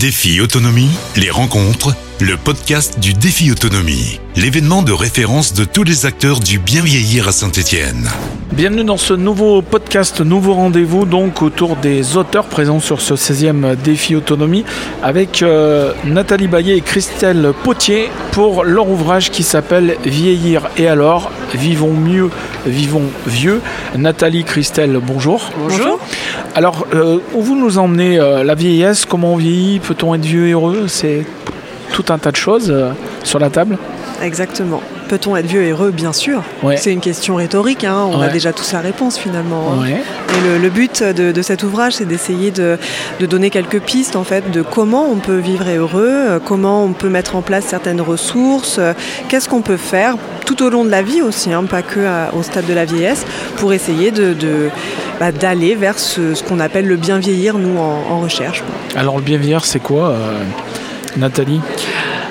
[0.00, 6.04] Défi Autonomie, les rencontres, le podcast du Défi Autonomie, l'événement de référence de tous les
[6.04, 8.10] acteurs du bien vieillir à Saint-Étienne.
[8.52, 13.74] Bienvenue dans ce nouveau podcast, nouveau rendez-vous donc autour des auteurs présents sur ce 16e
[13.74, 14.66] Défi Autonomie
[15.02, 21.30] avec euh, Nathalie Baillet et Christelle Potier pour leur ouvrage qui s'appelle Vieillir et alors,
[21.54, 22.28] vivons mieux,
[22.66, 23.62] vivons vieux.
[23.96, 25.50] Nathalie, Christelle, bonjour.
[25.56, 25.98] Bonjour.
[26.54, 30.48] Alors, euh, où vous nous emmenez euh, la vieillesse Comment on vieillit Peut-on être vieux
[30.48, 30.86] et heureux?
[30.88, 31.24] C'est
[31.92, 32.90] tout un tas de choses euh,
[33.24, 33.78] sur la table.
[34.22, 34.80] Exactement.
[35.08, 35.90] Peut-on être vieux et heureux?
[35.90, 36.42] Bien sûr.
[36.62, 36.76] Ouais.
[36.76, 37.82] C'est une question rhétorique.
[37.84, 38.06] hein.
[38.12, 39.72] On a déjà tous la réponse finalement.
[39.72, 39.82] hein.
[39.82, 39.90] Ouais.
[40.38, 42.78] Et le, le but de, de cet ouvrage, c'est d'essayer de,
[43.18, 46.84] de donner quelques pistes en fait de comment on peut vivre et heureux, euh, comment
[46.84, 48.92] on peut mettre en place certaines ressources, euh,
[49.28, 50.14] qu'est-ce qu'on peut faire
[50.46, 52.84] tout au long de la vie aussi, hein, pas que à- au stade de la
[52.84, 53.24] vieillesse,
[53.56, 54.34] pour essayer de,
[55.18, 58.62] bah, d'aller vers ce, ce qu'on appelle le bien vieillir nous en, en recherche.
[58.96, 60.38] Alors, le bien vieillir, c'est quoi, euh,
[61.16, 61.60] Nathalie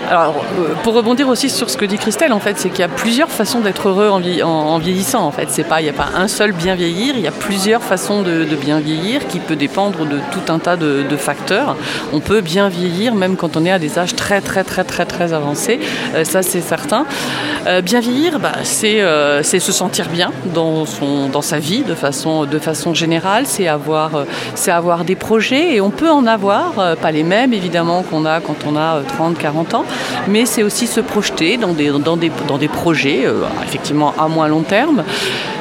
[0.09, 2.83] Alors, euh, pour rebondir aussi sur ce que dit Christelle, en fait, c'est qu'il y
[2.83, 5.21] a plusieurs façons d'être heureux en, vie- en- en vieillissant.
[5.23, 7.13] En fait, c'est pas, il n'y a pas un seul bien vieillir.
[7.15, 10.77] Il y a plusieurs façons de, bien vieillir qui peut dépendre de tout un tas
[10.77, 11.75] de, facteurs.
[12.13, 15.05] On peut bien vieillir même quand on est à des âges très très très très
[15.05, 15.79] très avancés.
[16.15, 17.05] Euh, ça, c'est certain.
[17.67, 18.99] Euh, bien vieillir, bah, c'est
[19.43, 23.43] c'est se sentir bien dans son dans sa vie de façon de façon générale.
[23.45, 24.11] C'est avoir
[24.55, 28.39] c'est avoir des projets et on peut en avoir, pas les mêmes évidemment qu'on a
[28.39, 29.85] quand on a euh, 30, 40 ans,
[30.27, 34.27] mais c'est aussi se projeter dans des, dans des, dans des projets, euh, effectivement à
[34.27, 35.03] moins long terme.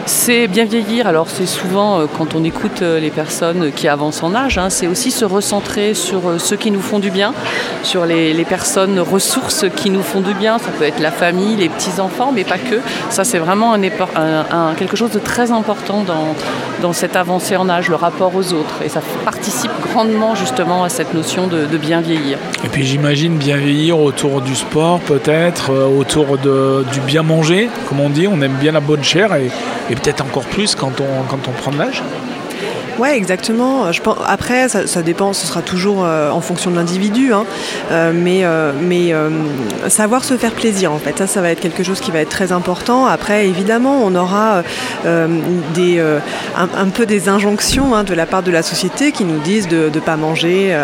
[0.07, 4.23] C'est bien vieillir, alors c'est souvent euh, quand on écoute euh, les personnes qui avancent
[4.23, 7.35] en âge, hein, c'est aussi se recentrer sur ceux qui nous font du bien,
[7.83, 10.59] sur les, personnes ressources qui nous font du bien.
[10.59, 12.81] Ça peut être la famille, les petits-enfants, mais pas que.
[13.11, 16.35] Ça, c'est vraiment un- quelque chose de très important dans,
[16.81, 18.83] dans cette avancée en âge, le rapport aux autres.
[18.85, 22.39] Et ça participe grandement justement à cette notion de, bien vieillir.
[22.65, 27.71] Et puis j'imagine bien vieillir autour du sport peut-être, euh, autour de, du bien manger,
[27.89, 29.51] comme on dit, on aime bien la bonne chair et,
[29.91, 32.03] et peut-être encore plus quand on, quand on prend de l'âge.
[32.99, 33.93] Ouais, exactement.
[33.93, 37.45] Je pense, après, ça, dépend, ce sera toujours euh, en fonction de l'individu, hein.
[37.93, 39.13] Euh, mais, euh, mais
[39.89, 42.29] savoir se faire plaisir, en fait, ça, ça va être quelque chose qui va être
[42.29, 43.07] très important.
[43.07, 44.63] Après, évidemment, on aura
[45.05, 46.03] des,
[46.57, 49.91] un, peu des injonctions hein, de la part de la société qui nous disent de
[49.95, 50.77] ne pas manger,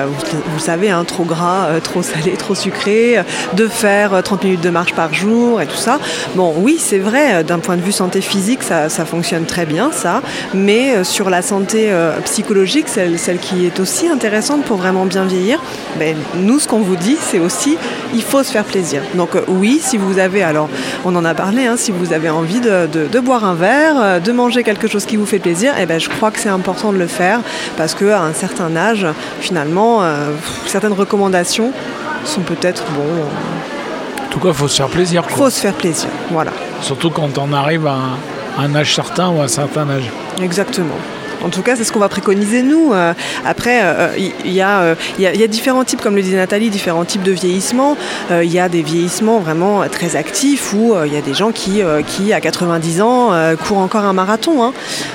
[0.53, 3.19] vous, savez, hein, trop gras, trop salé, trop sucré,
[3.55, 5.99] de faire euh, 30 minutes de marche par jour et tout ça.
[6.35, 9.91] Bon, oui, c'est vrai, d'un point de vue santé physique, ça, ça fonctionne très bien,
[9.93, 10.23] ça,
[10.55, 15.25] mais sur la santé euh, psychologique, celle, celle qui est aussi intéressante pour vraiment bien
[15.25, 15.59] vieillir,
[15.99, 17.77] ben, nous, ce qu'on vous dit, c'est aussi,
[18.15, 19.03] il faut se faire plaisir.
[19.15, 20.69] Donc euh, oui, si vous avez, alors
[21.05, 23.95] on en a parlé, hein, si vous avez envie de, de- de boire un verre,
[24.03, 26.49] euh, de manger quelque chose qui vous fait plaisir, eh ben, je crois que c'est
[26.49, 27.41] important de le faire
[27.77, 29.07] parce qu'à un certain âge,
[29.41, 30.03] finalement,
[30.67, 31.73] certaines recommandations
[32.25, 33.03] sont peut-être, bon,
[34.25, 35.23] En tout cas, il faut se faire plaisir.
[35.23, 35.37] quoi.
[35.37, 36.09] faut se faire plaisir.
[36.31, 37.99] Voilà, Surtout quand on arrive à
[38.59, 40.11] un âge certain ou à un certain âge.
[40.43, 40.95] exactement.
[41.45, 42.93] En tout cas, c'est ce qu'on va préconiser nous.
[42.93, 43.13] Euh,
[43.45, 46.37] après, euh, il il y, a, euh, il y a- différents types, comme le disait
[46.37, 47.97] Nathalie, différents types de vieillissement.
[48.31, 51.21] Euh, Il y a des vieillissements vraiment euh, très actifs où euh, il y a
[51.21, 54.63] des gens qui, euh, qui à 90 ans, euh, courent encore un marathon.
[54.65, 54.73] hein.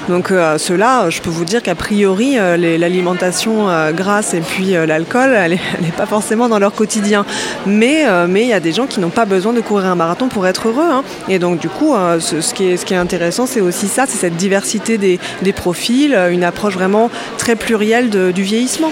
[0.07, 4.41] Donc euh, ceux-là, euh, je peux vous dire qu'a priori, euh, l'alimentation euh, grasse et
[4.41, 5.51] puis euh, l'alcool, elle
[5.81, 7.25] n'est pas forcément dans leur quotidien.
[7.65, 10.27] Mais euh, il y a des gens qui n'ont pas besoin de courir un marathon
[10.27, 10.89] pour être heureux.
[10.91, 11.03] hein.
[11.27, 14.97] Et donc du coup, euh, ce, qui est, intéressant, c'est aussi ça, c'est cette diversité
[14.97, 15.19] des,
[15.53, 18.91] profils, euh, une approche vraiment très plurielle du vieillissement.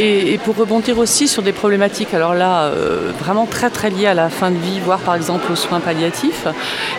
[0.00, 4.14] Et, pour rebondir aussi sur des problématiques, alors là, euh, vraiment très très liées à
[4.14, 6.46] la fin de vie, voire par exemple aux soins palliatifs,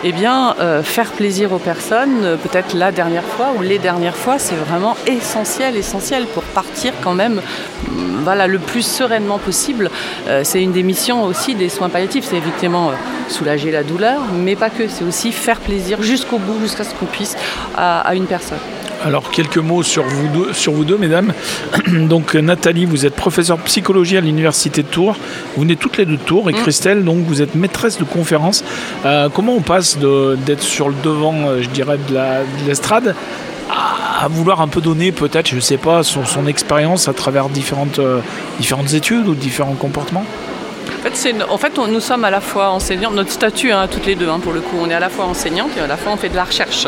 [0.04, 4.16] eh bien, euh, faire plaisir aux personnes, euh, peut-être la dernière fois ou les dernières
[4.16, 7.40] fois, c'est vraiment essentiel, essentiel pour partir quand même
[7.88, 9.90] hum, voilà, le plus sereinement possible.
[10.28, 12.92] Euh, c'est une des missions aussi des soins palliatifs, c'est évidemment euh,
[13.28, 17.06] soulager la douleur, mais pas que, c'est aussi faire plaisir jusqu'au bout, jusqu'à ce qu'on
[17.06, 17.36] puisse
[17.76, 18.58] à une personne.
[19.02, 21.32] Alors, quelques mots sur vous deux, sur vous deux mesdames.
[21.88, 25.16] donc, Nathalie, vous êtes professeure de psychologie à l'Université de Tours.
[25.56, 26.50] Vous venez toutes les deux de Tours.
[26.50, 28.62] Et Christelle, donc, vous êtes maîtresse de conférence.
[29.06, 32.18] Euh, comment on passe de- d'être sur le devant, euh, je dirais, de
[32.66, 33.14] l'estrade
[33.70, 37.14] à, à vouloir un peu donner, peut-être, je ne sais pas, son, son expérience à
[37.14, 38.20] travers différentes, euh,
[38.58, 40.26] différentes études ou différents comportements?
[40.98, 43.72] En fait, c'est une- en fait, on- nous sommes à la fois enseignants, notre statut,
[43.72, 45.80] hein, toutes les deux, hein, pour le coup, on est à la fois enseignante et
[45.80, 46.86] à la fois on fait de la recherche.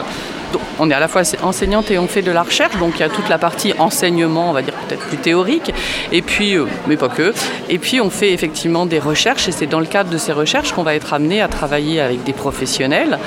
[0.78, 3.02] On est à la fois enseignante et on fait de la recherche, donc il y
[3.02, 5.72] a toute la partie enseignement, on va dire peut-être plus théorique,
[6.10, 7.32] et puis, euh, mais pas que.
[7.68, 10.72] Et puis on fait effectivement des recherches, et c'est dans le cadre de ces recherches
[10.72, 13.18] qu'on va être amené à travailler avec des professionnels,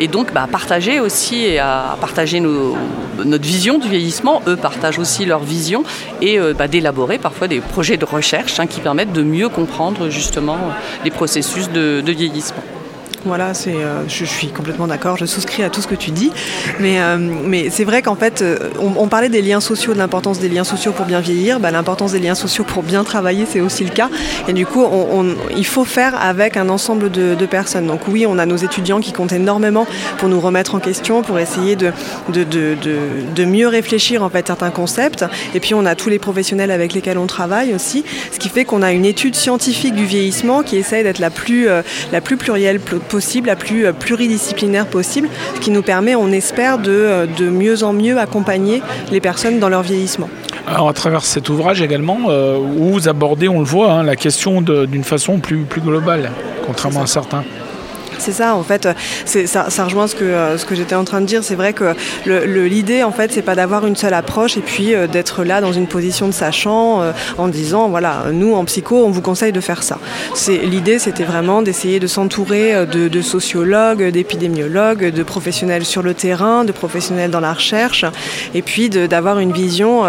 [0.00, 4.42] et donc bah, à partager aussi et à partager notre vision du vieillissement.
[4.46, 5.84] Eux partagent aussi leur vision
[6.20, 10.08] et euh, bah, d'élaborer parfois des projets de recherche hein, qui permettent de mieux comprendre
[10.08, 10.58] justement
[11.04, 12.62] les processus de vieillissement.
[13.24, 16.30] Voilà, euh, je, suis complètement d'accord, je souscris à tout ce que tu dis.
[16.78, 20.40] Mais, euh, mais c'est vrai qu'en fait, euh, on, parlait des liens sociaux, de l'importance
[20.40, 21.58] des liens sociaux pour bien vieillir.
[21.58, 24.10] Bah, l'importance des liens sociaux pour bien travailler, c'est aussi le cas.
[24.46, 24.84] Et du coup,
[25.56, 27.86] il faut faire avec un ensemble de, personnes.
[27.86, 29.86] Donc oui, on a nos étudiants qui comptent énormément
[30.18, 31.92] pour nous remettre en question, pour essayer de,
[32.32, 35.24] de, de, mieux réfléchir en fait certains concepts.
[35.54, 38.64] Et puis on a tous les professionnels avec lesquels on travaille aussi, ce qui fait
[38.64, 41.68] qu'on a une étude scientifique du vieillissement qui essaye d'être la plus,
[42.12, 43.13] la plus plurielle possible,
[43.46, 47.82] la plus euh, pluridisciplinaire possible, ce qui nous permet, on espère, de, euh, de mieux
[47.82, 50.28] en mieux accompagner les personnes dans leur vieillissement.
[50.66, 54.62] Alors à travers cet ouvrage également, euh, vous abordez, on le voit, hein, la question
[54.62, 56.30] d'une façon plus, plus globale,
[56.66, 57.44] contrairement à certains.
[58.18, 58.88] C'est ça, en fait,
[59.24, 61.44] ça, rejoint ce que, euh, ce que j'étais en train de dire.
[61.44, 61.94] C'est vrai que
[62.26, 65.72] l'idée, en fait, c'est pas d'avoir une seule approche et puis euh, d'être là dans
[65.72, 69.60] une position de sachant euh, en disant, voilà, nous en psycho, on vous conseille de
[69.60, 69.98] faire ça.
[70.48, 76.72] L'idée, c'était vraiment d'essayer de s'entourer de, sociologues, d'épidémiologues, de professionnels sur le terrain, de
[76.72, 78.04] professionnels dans la recherche,
[78.54, 80.02] et puis d'avoir une vision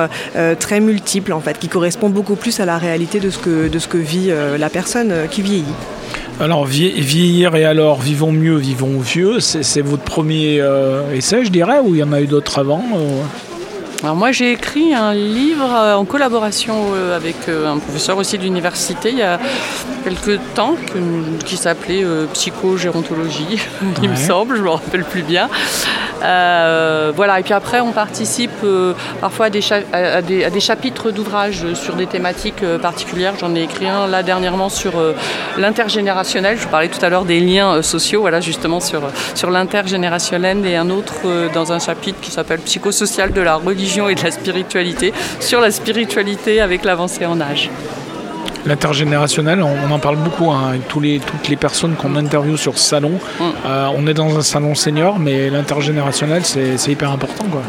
[0.59, 4.31] très multiple, en fait, qui correspond beaucoup plus à la réalité de ce que vit
[4.57, 5.63] la personne qui vieillit.
[6.39, 11.79] Alors vieillir et alors vivons mieux, vivons vieux, c'est votre premier euh, essai, je dirais,
[11.79, 13.21] ou il y en a eu d'autres avant euh?
[14.03, 19.11] Alors moi j'ai écrit un livre euh, en collaboration avec un professeur aussi de l'université
[19.11, 19.39] il y a
[20.03, 20.75] quelques temps
[21.45, 22.03] qui s'appelait
[22.33, 23.57] psychogérontologie,
[24.03, 25.49] il me semble, je me rappelle plus bien.
[26.21, 28.65] Voilà, et puis après on participe
[29.21, 29.49] parfois à
[30.21, 33.33] des, chapitres d'ouvrages sur des thématiques particulières.
[33.39, 34.93] J'en ai écrit un là dernièrement sur
[35.57, 36.57] l'intergénérationnel.
[36.57, 39.01] Je parlais tout à l'heure des liens sociaux, voilà justement sur,
[39.33, 44.15] sur l'intergénérationnel et un autre dans un chapitre qui s'appelle psychosocial de la religion et
[44.15, 47.69] de la spiritualité, sur la spiritualité avec l'avancée en âge.
[48.65, 52.89] L'intergénérationnel, on, en parle beaucoup hein, tous les, toutes les personnes qu'on interviewe sur ce
[52.89, 53.19] salon.
[53.39, 53.43] Mm.
[53.65, 57.45] Euh, on est dans un salon senior, mais l'intergénérationnel, c'est hyper important.
[57.51, 57.61] Quoi.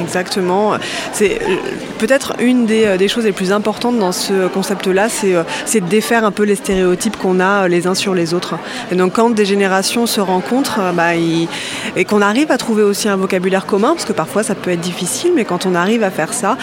[0.00, 0.72] exactement.
[1.12, 1.56] C'est euh,
[1.98, 6.24] peut-être une des, euh, des, choses les plus importantes dans ce concept-là, c'est de défaire
[6.24, 8.56] un peu les stéréotypes qu'on a les uns sur les autres.
[8.90, 13.16] Et donc quand des générations se rencontrent, bah, et qu'on arrive à trouver aussi un
[13.16, 16.32] vocabulaire commun, parce que parfois ça peut être difficile, mais quand on arrive à faire
[16.32, 16.56] ça,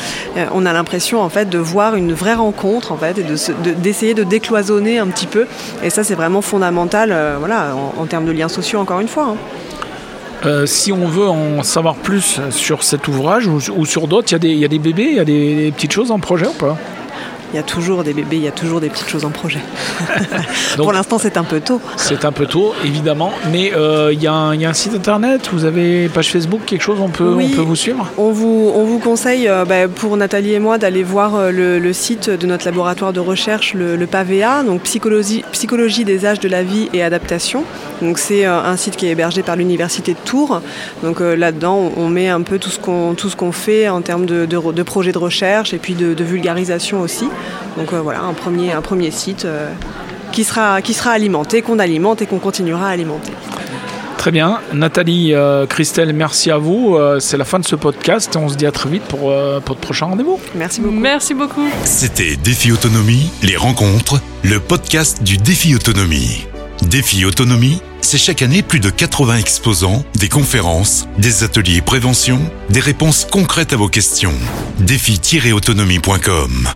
[0.53, 3.76] on a l'impression en fait de voir une vraie rencontre en fait et de, de
[3.77, 5.45] d'essayer de décloisonner un petit peu.
[5.83, 9.29] Et ça, c'est vraiment fondamental euh, voilà, en, termes de liens sociaux, encore une fois.
[9.31, 9.35] Hein.
[10.45, 14.65] Euh, si on veut en savoir plus sur cet ouvrage ou, sur d'autres, il y,
[14.65, 16.77] a des bébés, il y a des petites choses en projet ou pas?
[17.53, 19.61] Il y a toujours des bébés, il y a toujours des petites choses en projet.
[20.75, 21.79] Pour l'instant, c'est un peu tôt.
[21.95, 23.31] C'est un peu tôt, évidemment.
[23.51, 27.09] Mais euh, il y, a un site internet, vous avez page Facebook, quelque chose, on
[27.09, 28.09] peut, on peut vous suivre?
[28.17, 31.93] On vous, on vous conseille, euh, bah, pour Nathalie et moi, d'aller voir euh, le,
[31.93, 36.63] site de notre laboratoire de recherche, le, PAVEA, donc psychologie, psychologie des âges de la
[36.63, 37.63] vie et adaptation.
[38.01, 40.61] Donc c'est un site qui est hébergé par l'université de Tours.
[41.01, 44.25] Donc là-dedans, on met un peu tout ce qu'on tout ce qu'on fait en termes
[44.25, 47.27] de, de, projets de recherche et puis de, de vulgarisation aussi.
[47.77, 49.71] Donc euh, voilà, un premier, un premier site euh,
[50.31, 53.31] qui, sera, qui sera alimenté, qu'on alimente et qu'on continuera à alimenter.
[54.17, 54.59] Très bien.
[54.73, 56.97] Nathalie, euh, Christelle, merci à vous.
[57.19, 58.35] c'est la fin de ce podcast.
[58.35, 59.31] On se dit à très vite pour,
[59.63, 60.39] pour le prochain rendez-vous.
[60.55, 60.95] Merci beaucoup.
[60.95, 61.65] Merci beaucoup.
[61.85, 66.47] C'était Défi Autonomie, les rencontres, le podcast du Défi Autonomie.
[66.81, 72.79] Défi Autonomie, c'est chaque année plus de 80 exposants, des conférences, des ateliers prévention, des
[72.79, 74.33] réponses concrètes à vos questions.
[74.79, 76.69] Défi-autonomie.com